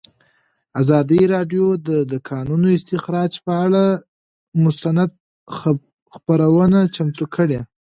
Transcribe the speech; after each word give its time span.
ازادي 0.81 1.21
راډیو 1.33 1.65
د 1.87 1.89
د 2.11 2.13
کانونو 2.29 2.67
استخراج 2.77 3.31
پر 3.43 3.53
اړه 3.65 3.85
مستند 4.63 5.11
خپرونه 6.25 6.79
چمتو 6.95 7.25
کړې. 7.35 7.59